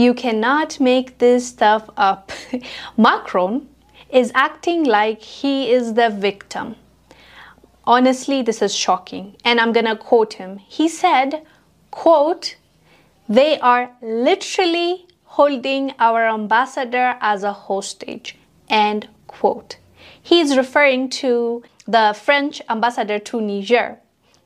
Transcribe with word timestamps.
You 0.00 0.14
cannot 0.14 0.80
make 0.80 1.18
this 1.18 1.48
stuff 1.48 1.90
up. 1.94 2.32
Macron 2.96 3.68
is 4.08 4.32
acting 4.34 4.84
like 4.84 5.20
he 5.20 5.70
is 5.70 5.92
the 5.92 6.08
victim. 6.08 6.76
Honestly, 7.84 8.40
this 8.40 8.62
is 8.62 8.74
shocking. 8.74 9.36
And 9.44 9.60
I'm 9.60 9.72
gonna 9.74 9.96
quote 9.96 10.32
him. 10.32 10.56
He 10.56 10.88
said, 10.88 11.44
quote, 11.90 12.56
they 13.28 13.60
are 13.60 13.90
literally 14.00 15.06
holding 15.36 15.92
our 15.98 16.26
ambassador 16.26 17.18
as 17.20 17.42
a 17.42 17.52
hostage. 17.52 18.36
End 18.70 19.06
quote. 19.26 19.76
He 20.22 20.40
is 20.40 20.56
referring 20.56 21.10
to 21.24 21.62
the 21.86 22.16
French 22.18 22.62
ambassador 22.70 23.18
to 23.18 23.38
Niger. 23.42 23.98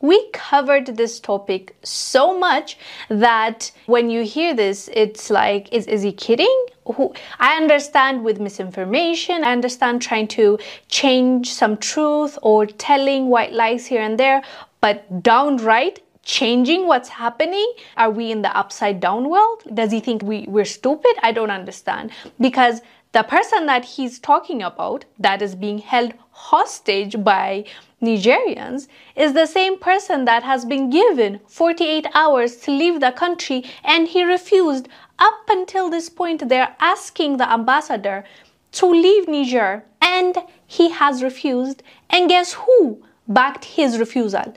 We 0.00 0.30
covered 0.32 0.86
this 0.86 1.20
topic 1.20 1.76
so 1.82 2.38
much 2.38 2.78
that 3.08 3.70
when 3.86 4.08
you 4.10 4.24
hear 4.24 4.54
this, 4.54 4.88
it's 4.92 5.28
like, 5.30 5.72
is, 5.72 5.86
is 5.86 6.02
he 6.02 6.12
kidding? 6.12 6.66
Who, 6.86 7.12
I 7.38 7.56
understand 7.56 8.24
with 8.24 8.40
misinformation, 8.40 9.44
I 9.44 9.52
understand 9.52 10.00
trying 10.00 10.28
to 10.28 10.58
change 10.88 11.52
some 11.52 11.76
truth 11.76 12.38
or 12.42 12.66
telling 12.66 13.28
white 13.28 13.52
lies 13.52 13.86
here 13.86 14.00
and 14.02 14.18
there, 14.18 14.42
but 14.80 15.22
downright 15.22 16.00
changing 16.22 16.86
what's 16.86 17.08
happening? 17.08 17.72
Are 17.96 18.10
we 18.10 18.30
in 18.30 18.42
the 18.42 18.56
upside 18.56 19.00
down 19.00 19.28
world? 19.28 19.62
Does 19.72 19.90
he 19.92 20.00
think 20.00 20.22
we, 20.22 20.44
we're 20.48 20.64
stupid? 20.64 21.12
I 21.22 21.32
don't 21.32 21.50
understand. 21.50 22.10
Because 22.38 22.80
the 23.12 23.22
person 23.24 23.66
that 23.66 23.84
he's 23.84 24.18
talking 24.20 24.62
about 24.62 25.04
that 25.18 25.42
is 25.42 25.54
being 25.54 25.78
held 25.78 26.14
hostage 26.30 27.22
by 27.24 27.64
Nigerians 28.00 28.86
is 29.16 29.32
the 29.32 29.46
same 29.46 29.78
person 29.78 30.24
that 30.26 30.42
has 30.42 30.64
been 30.64 30.90
given 30.90 31.40
48 31.48 32.06
hours 32.14 32.56
to 32.58 32.70
leave 32.70 33.00
the 33.00 33.12
country 33.12 33.64
and 33.84 34.08
he 34.08 34.22
refused. 34.22 34.88
Up 35.18 35.40
until 35.48 35.90
this 35.90 36.08
point, 36.08 36.48
they're 36.48 36.74
asking 36.80 37.36
the 37.36 37.50
ambassador 37.52 38.24
to 38.72 38.86
leave 38.86 39.28
Niger 39.28 39.84
and 40.00 40.36
he 40.66 40.90
has 40.90 41.22
refused. 41.22 41.82
And 42.08 42.28
guess 42.28 42.52
who 42.54 43.02
backed 43.28 43.64
his 43.64 43.98
refusal? 43.98 44.54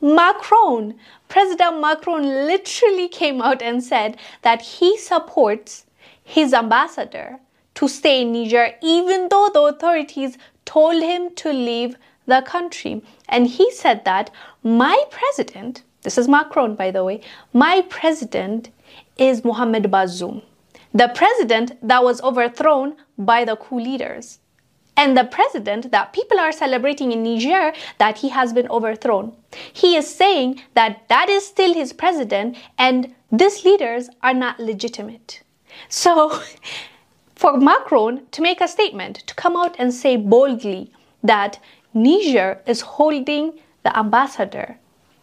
Macron. 0.00 0.94
President 1.28 1.80
Macron 1.80 2.22
literally 2.22 3.08
came 3.08 3.42
out 3.42 3.60
and 3.60 3.82
said 3.84 4.16
that 4.42 4.62
he 4.62 4.96
supports 4.96 5.84
his 6.24 6.54
ambassador 6.54 7.38
to 7.74 7.86
stay 7.86 8.22
in 8.22 8.32
Niger, 8.32 8.74
even 8.82 9.28
though 9.28 9.50
the 9.52 9.60
authorities 9.60 10.38
told 10.64 11.02
him 11.02 11.34
to 11.34 11.52
leave 11.52 11.96
the 12.26 12.42
country. 12.42 13.02
And 13.28 13.46
he 13.46 13.70
said 13.72 14.04
that 14.04 14.30
my 14.62 15.04
president, 15.10 15.82
this 16.02 16.16
is 16.16 16.28
Macron, 16.28 16.76
by 16.76 16.90
the 16.90 17.04
way, 17.04 17.20
my 17.52 17.82
president 17.88 18.70
is 19.18 19.44
Mohamed 19.44 19.84
Bazoum, 19.84 20.42
the 20.94 21.08
president 21.14 21.72
that 21.86 22.02
was 22.02 22.22
overthrown 22.22 22.96
by 23.18 23.44
the 23.44 23.56
coup 23.56 23.80
leaders 23.80 24.38
and 24.96 25.16
the 25.16 25.24
president 25.24 25.90
that 25.92 26.12
people 26.12 26.38
are 26.38 26.52
celebrating 26.52 27.12
in 27.12 27.22
Niger 27.22 27.72
that 27.98 28.18
he 28.18 28.28
has 28.28 28.52
been 28.52 28.68
overthrown. 28.68 29.32
He 29.72 29.96
is 29.96 30.14
saying 30.14 30.62
that 30.74 31.08
that 31.08 31.28
is 31.28 31.46
still 31.46 31.74
his 31.74 31.92
president 31.92 32.56
and 32.78 33.14
these 33.32 33.64
leaders 33.64 34.10
are 34.22 34.34
not 34.34 34.58
legitimate. 34.60 35.42
So, 35.88 36.42
for 37.34 37.56
Macron 37.56 38.26
to 38.32 38.42
make 38.42 38.60
a 38.60 38.68
statement, 38.68 39.16
to 39.26 39.34
come 39.34 39.56
out 39.56 39.76
and 39.78 39.94
say 39.94 40.16
boldly 40.16 40.92
that 41.22 41.58
Niger 41.94 42.60
is 42.66 42.80
holding 42.82 43.58
the 43.82 43.96
ambassador 43.98 44.78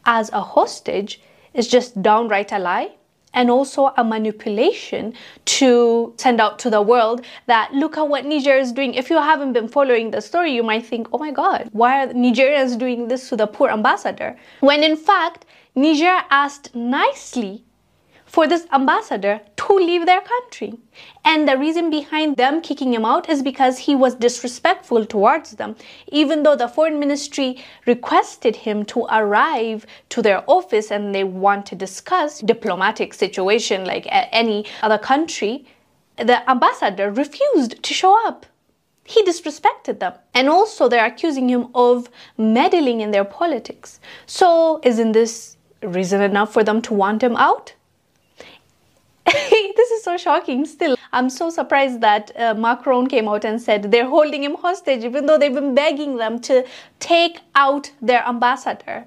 as 0.05 0.31
a 0.31 0.41
hostage 0.41 1.21
is 1.53 1.67
just 1.67 2.01
downright 2.01 2.51
a 2.51 2.59
lie 2.59 2.91
and 3.37 3.51
also 3.51 3.93
a 3.97 4.03
manipulation 4.03 5.13
to 5.45 6.11
send 6.17 6.41
out 6.41 6.57
to 6.57 6.71
the 6.71 6.81
world 6.81 7.23
that 7.45 7.71
look 7.71 7.95
at 7.95 8.09
what 8.09 8.25
Niger 8.25 8.57
is 8.57 8.71
doing. 8.71 8.95
If 8.95 9.11
you 9.11 9.17
haven't 9.17 9.53
been 9.53 9.67
following 9.67 10.09
the 10.09 10.21
story, 10.21 10.51
you 10.53 10.63
might 10.63 10.87
think, 10.87 11.07
oh 11.13 11.19
my 11.19 11.29
God, 11.29 11.69
why 11.71 12.03
are 12.03 12.07
Nigerians 12.13 12.79
doing 12.79 13.09
this 13.09 13.29
to 13.29 13.35
the 13.35 13.45
poor 13.45 13.69
ambassador? 13.69 14.35
When 14.61 14.83
in 14.83 14.97
fact, 14.97 15.45
Niger 15.75 16.23
asked 16.31 16.73
nicely 16.73 17.63
for 18.27 18.45
this 18.47 18.67
ambassador 18.71 19.41
to 19.55 19.73
leave 19.73 20.05
their 20.05 20.21
country. 20.21 20.77
And 21.25 21.47
the 21.47 21.57
reason 21.57 21.89
behind 21.89 22.37
them 22.37 22.61
kicking 22.61 22.93
him 22.93 23.05
out 23.05 23.29
is 23.29 23.41
because 23.41 23.79
he 23.79 23.95
was 23.95 24.15
disrespectful 24.15 25.05
towards 25.05 25.51
them. 25.51 25.75
Even 26.07 26.43
though 26.43 26.55
the 26.55 26.67
foreign 26.67 26.99
ministry 26.99 27.63
requested 27.85 28.57
him 28.57 28.85
to 28.85 29.07
arrive 29.09 29.85
to 30.09 30.21
their 30.21 30.43
office 30.47 30.91
and 30.91 31.15
they 31.15 31.23
want 31.23 31.65
to 31.67 31.75
discuss 31.75 32.41
diplomatic 32.41 33.13
situation 33.13 33.85
like 33.85 34.05
any 34.11 34.65
other 34.83 34.97
country, 34.97 35.65
the 36.17 36.47
ambassador 36.49 37.11
refused 37.11 37.81
to 37.81 37.93
show 37.93 38.27
up. 38.27 38.45
He 39.03 39.23
disrespected 39.23 39.99
them. 39.99 40.13
And 40.33 40.49
also 40.49 40.89
they're 40.89 41.05
accusing 41.05 41.47
him 41.47 41.67
of 41.73 42.09
meddling 42.37 42.99
in 42.99 43.11
their 43.11 43.23
politics. 43.23 44.01
So 44.25 44.81
isn't 44.83 45.13
this 45.13 45.55
reason 45.81 46.21
enough 46.21 46.51
for 46.51 46.63
them 46.63 46.81
to 46.83 46.93
want 46.93 47.23
him 47.23 47.37
out? 47.37 47.73
this 49.75 49.91
is 49.91 50.03
so 50.03 50.15
shocking 50.15 50.65
still. 50.65 50.95
I'm 51.11 51.29
so 51.29 51.49
surprised 51.49 51.99
that 51.99 52.31
uh, 52.37 52.53
Macron 52.53 53.07
came 53.07 53.27
out 53.27 53.43
and 53.43 53.61
said 53.61 53.91
they're 53.91 54.07
holding 54.07 54.43
him 54.43 54.55
hostage 54.55 55.03
even 55.03 55.25
though 55.25 55.37
they've 55.37 55.53
been 55.53 55.75
begging 55.75 56.15
them 56.15 56.39
to 56.41 56.65
take 56.99 57.41
out 57.53 57.91
their 58.01 58.25
ambassador. 58.25 59.05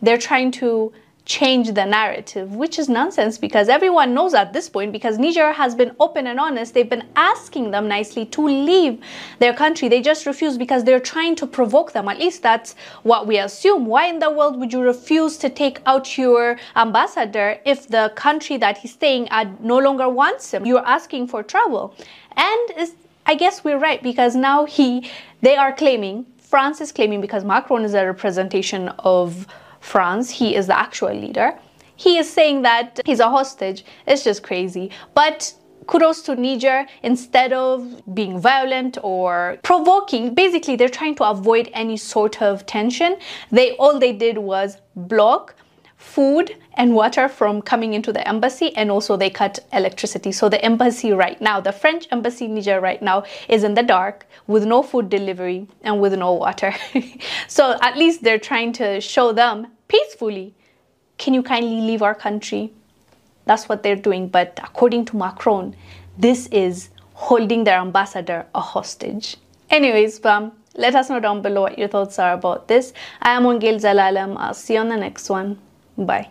They're 0.00 0.18
trying 0.18 0.52
to 0.52 0.92
change 1.30 1.70
the 1.74 1.86
narrative, 1.86 2.56
which 2.56 2.76
is 2.76 2.88
nonsense 2.88 3.38
because 3.38 3.68
everyone 3.68 4.12
knows 4.12 4.34
at 4.34 4.52
this 4.52 4.68
point 4.68 4.90
because 4.90 5.16
Niger 5.16 5.52
has 5.52 5.76
been 5.76 5.94
open 6.00 6.26
and 6.26 6.40
honest. 6.40 6.74
They've 6.74 6.90
been 6.90 7.06
asking 7.14 7.70
them 7.70 7.86
nicely 7.86 8.26
to 8.26 8.42
leave 8.44 9.00
their 9.38 9.54
country. 9.54 9.86
They 9.88 10.02
just 10.02 10.26
refuse 10.26 10.58
because 10.58 10.82
they're 10.82 11.06
trying 11.14 11.36
to 11.36 11.46
provoke 11.46 11.92
them. 11.92 12.08
At 12.08 12.18
least 12.18 12.42
that's 12.42 12.74
what 13.04 13.28
we 13.28 13.38
assume. 13.38 13.86
Why 13.86 14.06
in 14.06 14.18
the 14.18 14.28
world 14.28 14.58
would 14.58 14.72
you 14.72 14.80
refuse 14.80 15.36
to 15.36 15.48
take 15.48 15.80
out 15.86 16.18
your 16.18 16.58
ambassador 16.74 17.60
if 17.64 17.86
the 17.86 18.12
country 18.16 18.56
that 18.56 18.78
he's 18.78 18.94
staying 18.94 19.28
at 19.28 19.62
no 19.62 19.78
longer 19.78 20.08
wants 20.08 20.52
him? 20.52 20.66
You're 20.66 20.84
asking 20.84 21.28
for 21.28 21.44
trouble. 21.44 21.94
And 22.36 22.90
I 23.24 23.36
guess 23.36 23.62
we're 23.62 23.78
right 23.78 24.02
because 24.02 24.34
now 24.34 24.64
he 24.64 25.08
they 25.42 25.54
are 25.56 25.72
claiming 25.72 26.26
France 26.38 26.80
is 26.80 26.90
claiming 26.90 27.20
because 27.20 27.44
Macron 27.44 27.84
is 27.84 27.94
a 27.94 28.04
representation 28.04 28.88
of 28.98 29.46
France. 29.80 30.30
He 30.30 30.54
is 30.54 30.66
the 30.66 30.78
actual 30.78 31.14
leader. 31.14 31.58
He 31.96 32.16
is 32.18 32.30
saying 32.30 32.62
that 32.62 33.00
he's 33.04 33.20
a 33.20 33.28
hostage. 33.28 33.84
It's 34.06 34.24
just 34.24 34.42
crazy. 34.42 34.90
But 35.14 35.52
kudos 35.86 36.22
to 36.22 36.36
Niger 36.36 36.86
instead 37.02 37.52
of 37.52 38.02
being 38.14 38.38
violent 38.38 38.96
or 39.02 39.58
provoking 39.62 40.34
basically 40.34 40.76
they're 40.76 40.88
trying 40.88 41.14
to 41.16 41.24
avoid 41.24 41.68
any 41.72 41.96
sort 41.96 42.40
of 42.40 42.64
tension 42.66 43.16
they 43.50 43.72
all 43.72 43.98
they 43.98 44.12
did 44.12 44.38
was 44.38 44.76
block 44.94 45.54
food 46.00 46.56
and 46.74 46.94
water 46.94 47.28
from 47.28 47.60
coming 47.60 47.92
into 47.92 48.10
the 48.10 48.26
embassy 48.26 48.74
and 48.74 48.90
also 48.90 49.18
they 49.18 49.28
cut 49.28 49.58
electricity. 49.70 50.32
So 50.32 50.48
the 50.48 50.64
embassy 50.64 51.12
right 51.12 51.38
now 51.40 51.60
the 51.60 51.72
french 51.72 52.08
embassy 52.10 52.46
in 52.46 52.54
niger 52.54 52.80
right 52.80 53.02
now 53.02 53.24
is 53.48 53.64
in 53.64 53.74
the 53.74 53.82
dark 53.82 54.26
with 54.46 54.64
no 54.64 54.82
food 54.82 55.10
delivery 55.10 55.68
and 55.82 56.00
with 56.00 56.14
no 56.14 56.32
water. 56.32 56.74
So 57.48 57.76
at 57.82 57.98
least 57.98 58.22
they're 58.22 58.38
trying 58.38 58.72
to 58.74 59.00
show 59.00 59.32
them 59.32 59.66
peacefully 59.88 60.54
can 61.18 61.34
you 61.34 61.42
kindly 61.42 61.82
leave 61.82 62.00
our 62.00 62.14
country? 62.14 62.72
That's 63.44 63.68
what 63.68 63.82
they're 63.82 64.02
doing. 64.08 64.28
But 64.28 64.58
according 64.62 65.04
to 65.06 65.16
macron 65.18 65.76
this 66.16 66.46
is 66.46 66.88
holding 67.12 67.64
their 67.64 67.78
ambassador 67.78 68.46
a 68.54 68.60
hostage. 68.60 69.36
Anyways 69.68 70.24
um, 70.24 70.52
let 70.74 70.94
us 70.94 71.10
know 71.10 71.20
down 71.20 71.42
below 71.42 71.60
what 71.60 71.78
your 71.78 71.88
thoughts 71.88 72.18
are 72.18 72.32
about 72.32 72.68
this. 72.68 72.94
I 73.20 73.32
am 73.32 73.42
Wongel 73.42 73.78
Zelalem 73.78 74.36
i'll 74.38 74.54
see 74.54 74.74
you 74.74 74.80
on 74.80 74.88
the 74.88 74.96
next 74.96 75.28
one 75.28 75.58
Bye. 76.00 76.30